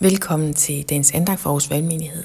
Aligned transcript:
Velkommen 0.00 0.54
til 0.54 0.84
dagens 0.88 1.10
andagt 1.14 1.40
for 1.40 1.50
Aarhus 1.50 1.70
Valgmenighed. 1.70 2.24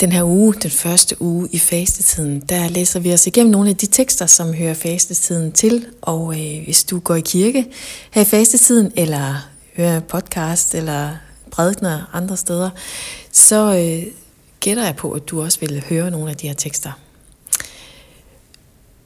Den 0.00 0.12
her 0.12 0.24
uge, 0.24 0.54
den 0.54 0.70
første 0.70 1.22
uge 1.22 1.48
i 1.52 1.58
fastetiden, 1.58 2.40
der 2.40 2.68
læser 2.68 3.00
vi 3.00 3.12
os 3.12 3.26
igennem 3.26 3.52
nogle 3.52 3.70
af 3.70 3.76
de 3.76 3.86
tekster, 3.86 4.26
som 4.26 4.54
hører 4.54 4.74
fastetiden 4.74 5.52
til. 5.52 5.86
Og 6.00 6.40
øh, 6.40 6.64
hvis 6.64 6.84
du 6.84 6.98
går 6.98 7.14
i 7.14 7.20
kirke 7.20 7.66
her 8.10 8.22
i 8.22 8.24
fastetiden, 8.24 8.92
eller 8.96 9.48
hører 9.76 10.00
podcast, 10.00 10.74
eller 10.74 11.16
prædikner 11.50 12.10
andre 12.12 12.36
steder, 12.36 12.70
så 13.32 13.76
øh, 13.76 14.12
gætter 14.60 14.84
jeg 14.84 14.96
på, 14.96 15.12
at 15.12 15.28
du 15.28 15.42
også 15.42 15.60
vil 15.60 15.84
høre 15.88 16.10
nogle 16.10 16.30
af 16.30 16.36
de 16.36 16.46
her 16.46 16.54
tekster. 16.54 16.92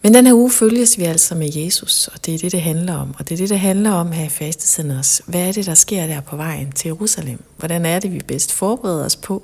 Men 0.06 0.14
den 0.14 0.26
her 0.26 0.34
uge 0.34 0.50
følges 0.50 0.98
vi 0.98 1.04
altså 1.04 1.34
med 1.34 1.50
Jesus, 1.54 2.08
og 2.08 2.26
det 2.26 2.34
er 2.34 2.38
det, 2.38 2.52
det 2.52 2.62
handler 2.62 2.94
om. 2.94 3.14
Og 3.18 3.28
det 3.28 3.34
er 3.34 3.36
det, 3.36 3.50
det 3.50 3.60
handler 3.60 3.90
om 3.90 4.12
her 4.12 4.24
i 4.24 4.28
fastetiden 4.28 4.90
også. 4.90 5.22
Hvad 5.26 5.48
er 5.48 5.52
det, 5.52 5.66
der 5.66 5.74
sker 5.74 6.06
der 6.06 6.20
på 6.20 6.36
vejen 6.36 6.72
til 6.72 6.88
Jerusalem? 6.88 7.42
Hvordan 7.56 7.86
er 7.86 7.98
det, 7.98 8.12
vi 8.12 8.18
bedst 8.18 8.52
forbereder 8.52 9.04
os 9.04 9.16
på, 9.16 9.42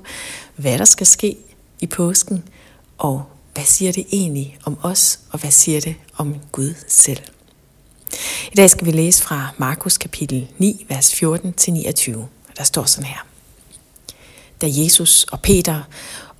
hvad 0.57 0.79
der 0.79 0.85
skal 0.85 1.07
ske 1.07 1.37
i 1.81 1.87
påsken? 1.87 2.45
Og 2.99 3.23
hvad 3.55 3.65
siger 3.65 3.93
det 3.93 4.07
egentlig 4.13 4.59
om 4.65 4.79
os, 4.83 5.19
og 5.31 5.39
hvad 5.39 5.51
siger 5.51 5.81
det 5.81 5.95
om 6.17 6.37
Gud 6.53 6.75
selv? 6.89 7.21
I 8.53 8.55
dag 8.57 8.71
skal 8.71 8.87
vi 8.87 8.93
læse 8.93 9.23
fra 9.23 9.49
Markus 9.59 9.99
kapitel 9.99 10.49
9, 10.59 10.87
vers 10.89 11.15
14-29. 11.15 12.21
Der 12.57 12.65
står 12.65 12.85
sådan 12.85 13.07
her. 13.07 13.27
Da 14.61 14.67
Jesus 14.71 15.25
og 15.25 15.41
Peter 15.41 15.83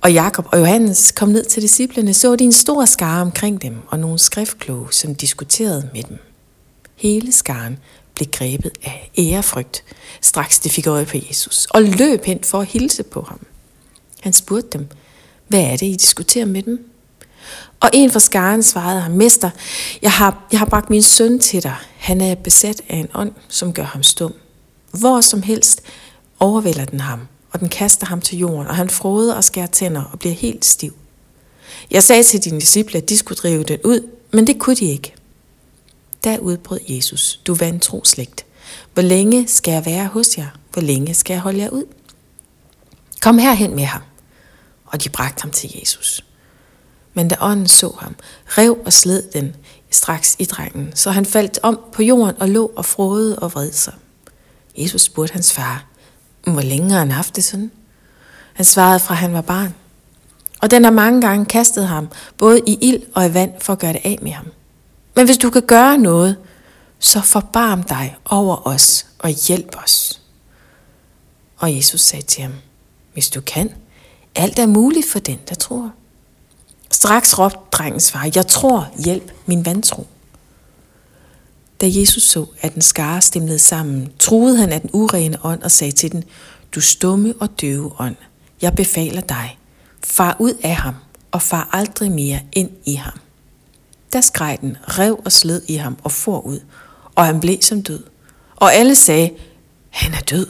og 0.03 0.13
Jakob 0.13 0.47
og 0.51 0.59
Johannes 0.59 1.11
kom 1.11 1.29
ned 1.29 1.45
til 1.45 1.61
disciplene, 1.61 2.13
så 2.13 2.35
de 2.35 2.43
en 2.43 2.51
stor 2.51 2.85
skare 2.85 3.21
omkring 3.21 3.61
dem 3.61 3.77
og 3.87 3.99
nogle 3.99 4.19
skriftkloge, 4.19 4.93
som 4.93 5.15
diskuterede 5.15 5.89
med 5.93 6.03
dem. 6.03 6.17
Hele 6.95 7.31
skaren 7.31 7.79
blev 8.15 8.27
grebet 8.31 8.71
af 8.83 9.11
ærefrygt, 9.17 9.83
straks 10.21 10.59
de 10.59 10.69
fik 10.69 10.87
øje 10.87 11.05
på 11.05 11.17
Jesus, 11.29 11.65
og 11.65 11.83
løb 11.83 12.25
hen 12.25 12.39
for 12.43 12.59
at 12.59 12.67
hilse 12.67 13.03
på 13.03 13.21
ham. 13.21 13.39
Han 14.21 14.33
spurgte 14.33 14.77
dem, 14.77 14.87
hvad 15.47 15.61
er 15.61 15.77
det, 15.77 15.85
I 15.85 15.95
diskuterer 15.95 16.45
med 16.45 16.63
dem? 16.63 16.89
Og 17.79 17.89
en 17.93 18.11
fra 18.11 18.19
skaren 18.19 18.63
svarede 18.63 19.01
ham, 19.01 19.11
Mester, 19.11 19.49
jeg 20.01 20.11
har, 20.11 20.47
jeg 20.51 20.59
har 20.59 20.65
bragt 20.65 20.89
min 20.89 21.03
søn 21.03 21.39
til 21.39 21.63
dig. 21.63 21.75
Han 21.97 22.21
er 22.21 22.35
besat 22.35 22.81
af 22.89 22.97
en 22.97 23.07
ånd, 23.13 23.31
som 23.47 23.73
gør 23.73 23.83
ham 23.83 24.03
stum. 24.03 24.33
Hvor 24.91 25.21
som 25.21 25.41
helst 25.41 25.81
overvælder 26.39 26.85
den 26.85 26.99
ham, 26.99 27.19
og 27.53 27.59
den 27.59 27.69
kaster 27.69 28.05
ham 28.05 28.21
til 28.21 28.37
jorden, 28.37 28.67
og 28.67 28.75
han 28.75 28.89
froder 28.89 29.35
og 29.35 29.43
skærer 29.43 29.67
tænder 29.67 30.03
og 30.03 30.19
bliver 30.19 30.35
helt 30.35 30.65
stiv. 30.65 30.93
Jeg 31.91 32.03
sagde 32.03 32.23
til 32.23 32.43
dine 32.43 32.59
disciple, 32.59 32.97
at 32.97 33.09
de 33.09 33.17
skulle 33.17 33.37
drive 33.37 33.63
den 33.63 33.79
ud, 33.83 34.09
men 34.31 34.47
det 34.47 34.59
kunne 34.59 34.75
de 34.75 34.85
ikke. 34.85 35.13
Der 36.23 36.39
udbrød 36.39 36.79
Jesus, 36.87 37.41
du 37.47 37.53
vantro 37.53 38.03
slægt. 38.03 38.45
Hvor 38.93 39.03
længe 39.03 39.47
skal 39.47 39.71
jeg 39.71 39.85
være 39.85 40.07
hos 40.07 40.37
jer? 40.37 40.47
Hvor 40.73 40.81
længe 40.81 41.13
skal 41.13 41.33
jeg 41.33 41.41
holde 41.41 41.59
jer 41.59 41.69
ud? 41.69 41.83
Kom 43.21 43.37
herhen 43.37 43.75
med 43.75 43.83
ham. 43.83 44.01
Og 44.85 45.03
de 45.03 45.09
bragte 45.09 45.41
ham 45.41 45.51
til 45.51 45.75
Jesus. 45.79 46.25
Men 47.13 47.27
da 47.27 47.35
ånden 47.39 47.67
så 47.67 47.95
ham, 47.99 48.15
rev 48.45 48.77
og 48.85 48.93
sled 48.93 49.23
den 49.33 49.55
straks 49.89 50.35
i 50.39 50.45
drengen, 50.45 50.91
så 50.95 51.11
han 51.11 51.25
faldt 51.25 51.59
om 51.63 51.79
på 51.93 52.03
jorden 52.03 52.35
og 52.39 52.49
lå 52.49 52.71
og 52.75 52.85
frode 52.85 53.39
og 53.39 53.53
vred 53.53 53.71
sig. 53.71 53.93
Jesus 54.77 55.01
spurgte 55.01 55.33
hans 55.33 55.53
far, 55.53 55.85
hvor 56.51 56.61
længe 56.61 56.91
har 56.91 56.99
han 56.99 57.11
haft 57.11 57.35
det 57.35 57.43
sådan? 57.43 57.71
Han 58.53 58.65
svarede 58.65 58.99
fra 58.99 59.13
han 59.13 59.33
var 59.33 59.41
barn. 59.41 59.73
Og 60.61 60.71
den 60.71 60.83
har 60.83 60.91
mange 60.91 61.21
gange 61.21 61.45
kastet 61.45 61.87
ham, 61.87 62.07
både 62.37 62.61
i 62.67 62.77
ild 62.81 63.01
og 63.13 63.25
i 63.25 63.33
vand, 63.33 63.51
for 63.59 63.73
at 63.73 63.79
gøre 63.79 63.93
det 63.93 64.01
af 64.03 64.19
med 64.21 64.31
ham. 64.31 64.47
Men 65.15 65.25
hvis 65.25 65.37
du 65.37 65.49
kan 65.49 65.61
gøre 65.61 65.97
noget, 65.97 66.37
så 66.99 67.21
forbarm 67.21 67.83
dig 67.83 68.17
over 68.25 68.67
os 68.67 69.05
og 69.19 69.29
hjælp 69.29 69.75
os. 69.83 70.21
Og 71.57 71.75
Jesus 71.75 72.01
sagde 72.01 72.25
til 72.25 72.41
ham, 72.41 72.53
hvis 73.13 73.29
du 73.29 73.41
kan, 73.41 73.69
alt 74.35 74.59
er 74.59 74.65
muligt 74.65 75.09
for 75.11 75.19
den, 75.19 75.39
der 75.49 75.55
tror. 75.55 75.91
Straks 76.91 77.39
råbte 77.39 77.57
drengens 77.71 78.11
far, 78.11 78.31
jeg 78.35 78.47
tror, 78.47 78.89
hjælp 79.05 79.31
min 79.45 79.65
vantro. 79.65 80.07
Da 81.83 81.87
Jesus 81.91 82.23
så, 82.23 82.45
at 82.61 82.73
den 82.73 82.81
skare 82.81 83.21
stemlede 83.21 83.59
sammen, 83.59 84.11
troede 84.19 84.57
han 84.57 84.71
af 84.71 84.81
den 84.81 84.89
urene 84.93 85.45
ånd 85.45 85.61
og 85.61 85.71
sagde 85.71 85.91
til 85.91 86.11
den, 86.11 86.23
du 86.75 86.81
stumme 86.81 87.33
og 87.39 87.61
døve 87.61 87.91
ånd, 87.99 88.15
jeg 88.61 88.73
befaler 88.75 89.21
dig, 89.21 89.57
far 90.03 90.37
ud 90.39 90.53
af 90.63 90.75
ham 90.75 90.95
og 91.31 91.41
far 91.41 91.69
aldrig 91.71 92.11
mere 92.11 92.39
ind 92.51 92.69
i 92.85 92.93
ham. 92.93 93.19
Da 94.13 94.21
skreg 94.21 94.57
den, 94.61 94.77
rev 94.81 95.21
og 95.25 95.31
sled 95.31 95.61
i 95.67 95.75
ham 95.75 95.97
og 96.03 96.11
for 96.11 96.41
ud, 96.41 96.59
og 97.15 97.25
han 97.25 97.39
blev 97.39 97.61
som 97.61 97.83
død. 97.83 98.03
Og 98.55 98.73
alle 98.73 98.95
sagde, 98.95 99.31
han 99.89 100.13
er 100.13 100.21
død. 100.21 100.47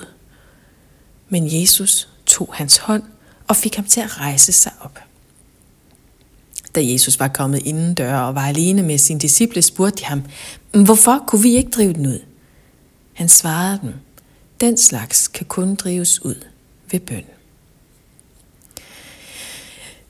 Men 1.29 1.61
Jesus 1.61 2.09
tog 2.25 2.49
hans 2.53 2.77
hånd 2.77 3.03
og 3.47 3.55
fik 3.55 3.75
ham 3.75 3.85
til 3.85 4.01
at 4.01 4.19
rejse 4.19 4.51
sig 4.51 4.71
op. 4.81 4.99
Da 6.75 6.81
Jesus 6.83 7.19
var 7.19 7.27
kommet 7.27 7.61
indendør 7.65 8.17
og 8.17 8.35
var 8.35 8.47
alene 8.47 8.83
med 8.83 8.97
sine 8.97 9.19
disciple, 9.19 9.61
spurgte 9.61 9.99
de 9.99 10.05
ham, 10.05 10.23
hvorfor 10.85 11.23
kunne 11.27 11.41
vi 11.41 11.55
ikke 11.55 11.71
drive 11.71 11.93
den 11.93 12.05
ud? 12.05 12.19
Han 13.13 13.29
svarede 13.29 13.79
dem, 13.81 13.93
den 14.61 14.77
slags 14.77 15.27
kan 15.27 15.45
kun 15.45 15.75
drives 15.75 16.25
ud 16.25 16.35
ved 16.91 16.99
bøn. 16.99 17.23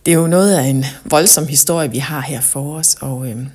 Det 0.06 0.14
er 0.14 0.18
jo 0.18 0.28
noget 0.28 0.56
af 0.56 0.64
en 0.64 0.86
voldsom 1.06 1.48
historie, 1.48 1.92
vi 1.92 1.98
har 1.98 2.22
her 2.22 2.42
for 2.42 2.78
os, 2.78 2.96
og, 3.02 3.30
øh, 3.30 3.48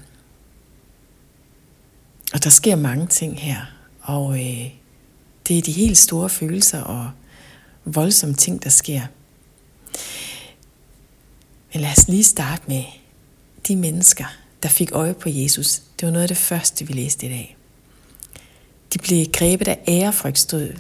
og 2.35 2.45
der 2.45 2.51
sker 2.51 2.77
mange 2.77 3.07
ting 3.07 3.41
her, 3.41 3.57
og 4.01 4.35
øh, 4.35 4.71
det 5.49 5.59
er 5.59 5.63
de 5.63 5.73
helt 5.73 5.99
store 5.99 6.29
følelser 6.29 6.81
og 6.81 7.11
voldsomme 7.85 8.35
ting, 8.35 8.65
der 8.65 8.71
sker. 8.71 9.01
Men 11.73 11.81
lad 11.81 11.91
os 11.91 12.09
lige 12.09 12.25
starte 12.25 12.62
med 12.67 12.84
de 13.69 13.77
mennesker, 13.77 14.25
der 14.62 14.69
fik 14.69 14.93
øje 14.93 15.15
på 15.15 15.29
Jesus. 15.29 15.83
Det 16.01 16.06
var 16.06 16.12
noget 16.12 16.23
af 16.23 16.29
det 16.29 16.37
første, 16.37 16.87
vi 16.87 16.93
læste 16.93 17.27
i 17.27 17.29
dag. 17.29 17.56
De 18.95 18.99
blev 18.99 19.27
grebet 19.33 19.69
af 19.69 19.84
ærefrygt, 19.89 20.39
stod 20.39 20.73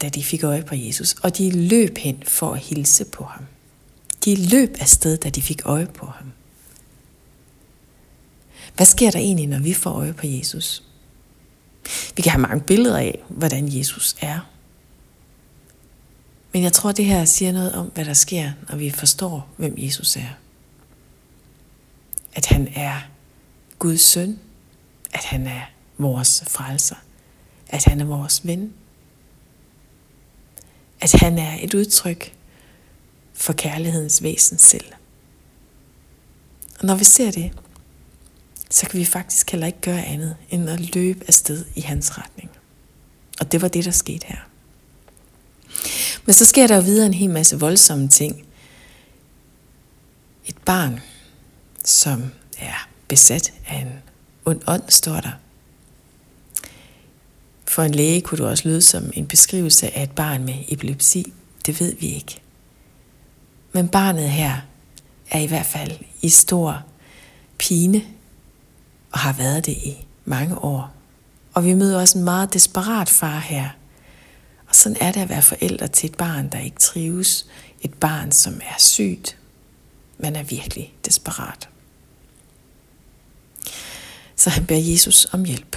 da 0.00 0.08
de 0.08 0.24
fik 0.24 0.44
øje 0.44 0.62
på 0.62 0.74
Jesus, 0.74 1.12
og 1.12 1.38
de 1.38 1.50
løb 1.50 1.98
hen 1.98 2.22
for 2.26 2.52
at 2.52 2.60
hilse 2.60 3.04
på 3.04 3.24
ham. 3.24 3.44
De 4.24 4.48
løb 4.48 4.76
afsted, 4.80 5.16
da 5.16 5.30
de 5.30 5.42
fik 5.42 5.62
øje 5.64 5.86
på 5.86 6.06
ham. 6.06 6.32
Hvad 8.76 8.86
sker 8.86 9.10
der 9.10 9.18
egentlig, 9.18 9.46
når 9.46 9.58
vi 9.58 9.74
får 9.74 9.90
øje 9.90 10.12
på 10.12 10.26
Jesus? 10.26 10.82
Vi 12.16 12.22
kan 12.22 12.32
have 12.32 12.42
mange 12.42 12.60
billeder 12.60 12.98
af, 12.98 13.18
hvordan 13.28 13.78
Jesus 13.78 14.16
er. 14.20 14.50
Men 16.56 16.62
jeg 16.62 16.72
tror, 16.72 16.92
det 16.92 17.04
her 17.04 17.24
siger 17.24 17.52
noget 17.52 17.72
om, 17.72 17.86
hvad 17.86 18.04
der 18.04 18.14
sker, 18.14 18.52
når 18.68 18.76
vi 18.76 18.90
forstår, 18.90 19.48
hvem 19.56 19.74
Jesus 19.78 20.16
er. 20.16 20.38
At 22.34 22.46
han 22.46 22.68
er 22.74 23.00
Guds 23.78 24.00
søn. 24.00 24.38
At 25.12 25.24
han 25.24 25.46
er 25.46 25.60
vores 25.98 26.44
frelser. 26.46 26.96
At 27.68 27.84
han 27.84 28.00
er 28.00 28.04
vores 28.04 28.46
ven. 28.46 28.72
At 31.00 31.12
han 31.12 31.38
er 31.38 31.58
et 31.60 31.74
udtryk 31.74 32.34
for 33.34 33.52
kærlighedens 33.52 34.22
væsen 34.22 34.58
selv. 34.58 34.92
Og 36.78 36.86
når 36.86 36.94
vi 36.94 37.04
ser 37.04 37.30
det, 37.30 37.52
så 38.70 38.86
kan 38.86 39.00
vi 39.00 39.04
faktisk 39.04 39.50
heller 39.50 39.66
ikke 39.66 39.80
gøre 39.80 40.04
andet 40.04 40.36
end 40.50 40.70
at 40.70 40.94
løbe 40.94 41.24
afsted 41.28 41.64
i 41.74 41.80
hans 41.80 42.18
retning. 42.18 42.50
Og 43.40 43.52
det 43.52 43.62
var 43.62 43.68
det, 43.68 43.84
der 43.84 43.90
skete 43.90 44.26
her. 44.26 44.48
Men 46.26 46.34
så 46.34 46.44
sker 46.44 46.66
der 46.66 46.76
jo 46.76 46.82
videre 46.82 47.06
en 47.06 47.14
hel 47.14 47.30
masse 47.30 47.60
voldsomme 47.60 48.08
ting. 48.08 48.44
Et 50.46 50.56
barn, 50.58 51.00
som 51.84 52.24
er 52.58 52.88
besat 53.08 53.52
af 53.68 53.76
en 53.76 53.92
ond 54.44 54.60
ånd, 54.66 54.82
står 54.88 55.20
der. 55.20 55.32
For 57.68 57.82
en 57.82 57.94
læge 57.94 58.20
kunne 58.20 58.38
du 58.38 58.46
også 58.46 58.68
lyde 58.68 58.82
som 58.82 59.10
en 59.14 59.26
beskrivelse 59.26 59.96
af 59.96 60.02
et 60.02 60.10
barn 60.10 60.44
med 60.44 60.54
epilepsi. 60.68 61.32
Det 61.66 61.80
ved 61.80 61.94
vi 61.96 62.06
ikke. 62.06 62.40
Men 63.72 63.88
barnet 63.88 64.30
her 64.30 64.56
er 65.30 65.38
i 65.38 65.46
hvert 65.46 65.66
fald 65.66 65.92
i 66.22 66.28
stor 66.28 66.82
pine 67.58 68.02
og 69.12 69.18
har 69.18 69.32
været 69.32 69.66
det 69.66 69.72
i 69.72 70.06
mange 70.24 70.58
år. 70.58 70.92
Og 71.54 71.64
vi 71.64 71.74
møder 71.74 72.00
også 72.00 72.18
en 72.18 72.24
meget 72.24 72.54
desperat 72.54 73.08
far 73.08 73.38
her. 73.38 73.68
Sådan 74.76 74.96
er 75.00 75.12
det 75.12 75.20
at 75.20 75.28
være 75.28 75.42
forældre 75.42 75.88
til 75.88 76.10
et 76.10 76.16
barn, 76.16 76.48
der 76.48 76.58
ikke 76.58 76.78
trives. 76.78 77.46
Et 77.80 77.94
barn, 77.94 78.32
som 78.32 78.60
er 78.62 78.78
sygt. 78.78 79.36
Man 80.18 80.36
er 80.36 80.42
virkelig 80.42 80.94
desperat. 81.04 81.68
Så 84.36 84.50
han 84.50 84.66
beder 84.66 84.92
Jesus 84.92 85.26
om 85.32 85.44
hjælp. 85.44 85.76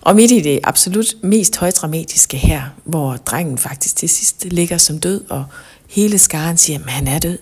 Og 0.00 0.16
midt 0.16 0.30
i 0.30 0.40
det 0.40 0.60
absolut 0.64 1.14
mest 1.22 1.56
højdramatiske 1.56 2.36
her, 2.36 2.62
hvor 2.84 3.16
drengen 3.16 3.58
faktisk 3.58 3.96
til 3.96 4.08
sidst 4.08 4.44
ligger 4.44 4.78
som 4.78 5.00
død, 5.00 5.30
og 5.30 5.44
hele 5.88 6.18
skaren 6.18 6.56
siger, 6.56 6.78
at 6.78 6.90
han 6.90 7.08
er 7.08 7.18
død, 7.18 7.38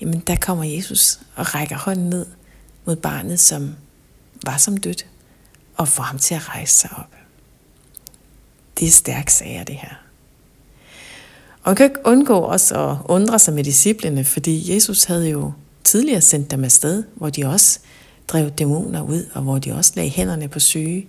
jamen 0.00 0.20
der 0.20 0.36
kommer 0.36 0.64
Jesus 0.64 1.20
og 1.36 1.54
rækker 1.54 1.76
hånden 1.78 2.10
ned 2.10 2.26
mod 2.84 2.96
barnet, 2.96 3.40
som 3.40 3.74
var 4.46 4.56
som 4.56 4.76
dødt, 4.76 5.06
og 5.76 5.88
får 5.88 6.02
ham 6.02 6.18
til 6.18 6.34
at 6.34 6.48
rejse 6.48 6.74
sig 6.74 6.90
op. 6.96 7.19
Det 8.80 8.88
er 8.88 8.92
stærk 8.92 9.30
sager, 9.30 9.64
det 9.64 9.74
her. 9.74 9.94
Og 11.62 11.68
man 11.70 11.76
kan 11.76 11.86
ikke 11.86 12.00
undgå 12.04 12.38
også 12.38 12.90
at 12.90 12.96
undre 13.04 13.38
sig 13.38 13.54
med 13.54 13.64
disciplene, 13.64 14.24
fordi 14.24 14.74
Jesus 14.74 15.04
havde 15.04 15.28
jo 15.28 15.52
tidligere 15.84 16.20
sendt 16.20 16.50
dem 16.50 16.64
afsted, 16.64 17.04
hvor 17.14 17.30
de 17.30 17.44
også 17.44 17.78
drev 18.28 18.50
dæmoner 18.50 19.02
ud, 19.02 19.30
og 19.34 19.42
hvor 19.42 19.58
de 19.58 19.72
også 19.72 19.92
lagde 19.96 20.10
hænderne 20.10 20.48
på 20.48 20.60
syge, 20.60 21.06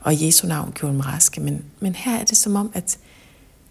og 0.00 0.22
Jesu 0.22 0.46
navn 0.46 0.72
gjorde 0.72 0.92
dem 0.92 1.00
raske. 1.00 1.40
Men, 1.40 1.64
men 1.80 1.94
her 1.94 2.18
er 2.18 2.24
det 2.24 2.36
som 2.36 2.56
om, 2.56 2.70
at 2.74 2.98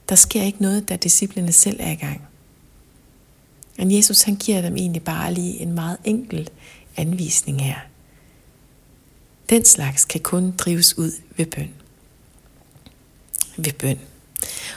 der 0.09 0.15
sker 0.15 0.43
ikke 0.43 0.61
noget, 0.61 0.89
da 0.89 0.95
disciplene 0.95 1.51
selv 1.51 1.77
er 1.79 1.91
i 1.91 1.95
gang. 1.95 2.21
Men 3.77 3.91
Jesus 3.91 4.21
han 4.21 4.35
giver 4.35 4.61
dem 4.61 4.77
egentlig 4.77 5.03
bare 5.03 5.33
lige 5.33 5.59
en 5.59 5.73
meget 5.73 5.97
enkel 6.03 6.49
anvisning 6.97 7.63
her. 7.63 7.79
Den 9.49 9.65
slags 9.65 10.05
kan 10.05 10.21
kun 10.21 10.53
drives 10.57 10.97
ud 10.97 11.11
ved 11.37 11.45
bøn. 11.45 11.80
Ved 13.57 13.73
bøn. 13.73 13.99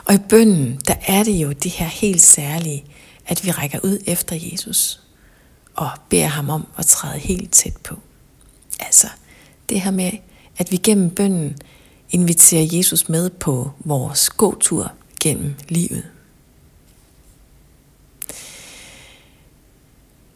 Og 0.05 0.15
i 0.15 0.19
bønnen, 0.29 0.81
der 0.89 0.95
er 1.07 1.25
det 1.25 1.33
jo 1.33 1.53
det 1.53 1.71
her 1.71 1.87
helt 1.87 2.23
særlige, 2.23 2.85
at 3.27 3.45
vi 3.45 3.51
rækker 3.51 3.79
ud 3.83 3.99
efter 4.07 4.37
Jesus 4.53 5.01
og 5.75 5.91
beder 6.09 6.27
ham 6.27 6.51
om 6.51 6.67
at 6.79 6.87
træde 6.87 7.19
helt 7.19 7.53
tæt 7.53 7.77
på. 7.77 7.95
Altså, 8.81 9.07
det 9.69 9.81
her 9.81 9.91
med, 9.91 10.11
at 10.59 10.73
vi 10.73 10.77
gennem 10.77 11.11
bønnen 11.11 11.57
inviterer 12.11 12.69
Jesus 12.73 13.09
med 13.09 13.31
på 13.31 13.71
vores 13.85 14.31
gåtur 14.31 14.93
gennem 15.21 15.55
livet. 15.69 16.03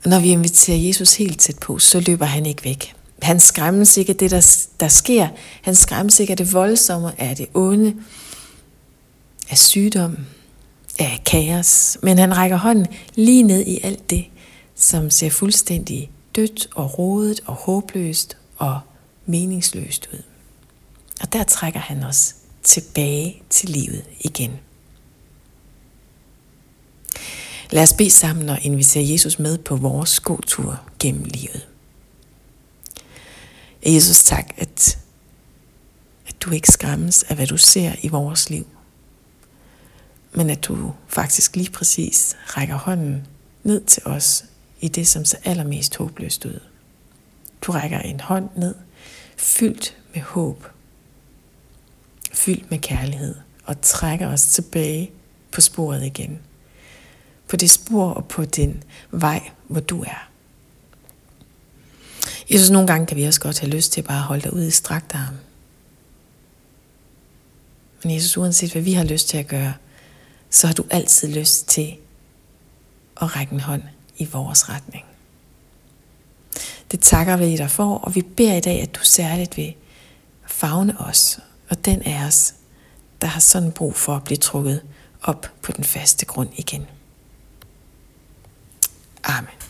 Når 0.05 0.21
vi 0.21 0.29
inviterer 0.29 0.79
Jesus 0.79 1.15
helt 1.15 1.41
tæt 1.41 1.59
på, 1.59 1.79
så 1.79 2.01
løber 2.01 2.27
han 2.27 2.47
ikke 2.47 2.65
væk. 2.65 2.95
Han 3.23 3.41
skræmmes 3.41 3.97
ikke 3.97 4.11
af 4.11 4.17
det, 4.17 4.31
der, 4.31 4.67
der 4.81 4.89
sker. 4.89 5.29
Han 5.63 5.75
skræmmes 5.75 6.21
ikke 6.21 6.31
af 6.31 6.37
det 6.37 6.53
voldsomme, 6.53 7.21
af 7.21 7.37
det 7.37 7.47
onde, 7.55 7.95
af 9.51 9.59
sygdom, 9.59 10.17
af 10.99 11.23
kaos. 11.27 11.99
Men 12.03 12.19
han 12.19 12.37
rækker 12.37 12.57
hånden 12.57 12.87
lige 13.15 13.43
ned 13.43 13.67
i 13.67 13.81
alt 13.83 14.11
det, 14.11 14.25
som 14.75 15.11
ser 15.11 15.31
fuldstændig 15.31 16.11
dødt 16.37 16.69
og 16.75 16.99
rodet 16.99 17.41
og 17.47 17.55
håbløst 17.55 18.37
og 18.57 18.81
meningsløst 19.27 20.09
ud. 20.13 20.23
Og 21.21 21.33
der 21.33 21.43
trækker 21.43 21.81
han 21.81 22.03
os 22.03 22.35
tilbage 22.63 23.43
til 23.51 23.69
livet 23.69 24.05
igen. 24.21 24.53
Lad 27.71 27.83
os 27.83 27.93
bede 27.93 28.11
sammen 28.11 28.49
og 28.49 28.59
invitere 28.63 29.11
Jesus 29.13 29.39
med 29.39 29.59
på 29.59 29.77
vores 29.77 30.21
gåtur 30.21 30.81
gennem 30.99 31.25
livet. 31.25 31.67
Jesus, 33.87 34.23
tak, 34.23 34.51
at, 34.57 34.99
at 36.29 36.43
du 36.43 36.51
ikke 36.51 36.69
skræmmes 36.69 37.23
af, 37.23 37.37
hvad 37.37 37.47
du 37.47 37.57
ser 37.57 37.93
i 38.03 38.09
vores 38.09 38.51
liv, 38.51 38.67
men 40.39 40.51
at 40.51 40.65
du 40.65 40.95
faktisk 41.09 41.57
lige 41.57 41.71
præcis 41.71 42.37
rækker 42.47 42.75
hånden 42.75 43.27
ned 43.63 43.85
til 43.85 44.03
os 44.07 44.45
i 44.81 44.89
det, 44.89 45.07
som 45.07 45.25
ser 45.25 45.39
allermest 45.45 45.97
håbløst 45.97 46.45
ud. 46.45 46.61
Du 47.63 47.73
rækker 47.73 47.99
en 47.99 48.21
hånd 48.21 48.49
ned, 48.57 48.75
fyldt 49.37 49.97
med 50.15 50.23
håb, 50.23 50.67
fyldt 52.33 52.71
med 52.71 52.79
kærlighed, 52.79 53.35
og 53.65 53.81
trækker 53.81 54.29
os 54.29 54.47
tilbage 54.47 55.11
på 55.53 55.61
sporet 55.61 56.05
igen. 56.05 56.39
På 57.49 57.57
det 57.57 57.71
spor 57.71 58.11
og 58.11 58.29
på 58.29 58.45
den 58.45 58.83
vej, 59.11 59.51
hvor 59.69 59.81
du 59.81 60.03
er. 60.03 60.31
Jeg 62.51 62.59
synes, 62.59 62.71
nogle 62.71 62.87
gange 62.87 63.07
kan 63.07 63.17
vi 63.17 63.25
også 63.25 63.41
godt 63.41 63.61
have 63.61 63.71
lyst 63.71 63.93
til 63.93 64.03
bare 64.03 64.19
at 64.19 64.25
holde 64.25 64.43
dig 64.43 64.53
ud 64.53 64.63
i 64.63 64.71
strakt 64.71 65.15
arm. 65.15 65.35
Men 68.03 68.15
Jesus, 68.15 68.37
uanset 68.37 68.73
hvad 68.73 68.83
vi 68.83 68.93
har 68.93 69.05
lyst 69.05 69.29
til 69.29 69.39
at 69.39 69.47
gøre, 69.47 69.75
så 70.51 70.67
har 70.67 70.75
du 70.75 70.85
altid 70.91 71.29
lyst 71.29 71.69
til 71.69 71.97
at 73.21 73.37
række 73.37 73.53
en 73.53 73.61
hånd 73.61 73.83
i 74.17 74.25
vores 74.25 74.69
retning. 74.69 75.05
Det 76.91 77.01
takker 77.01 77.37
vi 77.37 77.57
dig 77.57 77.71
for, 77.71 77.95
og 77.95 78.15
vi 78.15 78.23
beder 78.23 78.55
i 78.55 78.61
dag, 78.61 78.83
at 78.83 78.95
du 78.95 79.01
særligt 79.05 79.57
vil 79.57 79.75
fagne 80.47 81.01
os, 81.01 81.39
og 81.69 81.85
den 81.85 82.03
af 82.03 82.27
os, 82.27 82.55
der 83.21 83.27
har 83.27 83.41
sådan 83.41 83.73
brug 83.73 83.95
for 83.95 84.17
at 84.17 84.25
blive 84.25 84.37
trukket 84.37 84.83
op 85.23 85.53
på 85.63 85.73
den 85.73 85.85
faste 85.85 86.27
grund 86.27 86.49
igen. 86.57 86.87
Amen. 89.25 89.68